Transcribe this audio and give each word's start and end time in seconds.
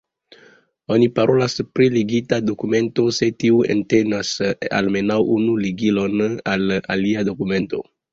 Oni 0.93 1.07
parolas 1.17 1.57
pri 1.79 1.89
ligita 1.95 2.39
dokumento, 2.47 3.05
se 3.17 3.29
tiu 3.43 3.59
entenas 3.73 4.31
almenaŭ 4.79 5.19
unu 5.35 5.59
ligilon 5.67 6.25
al 6.55 6.65
alia 6.97 7.27
dokumento. 7.29 7.83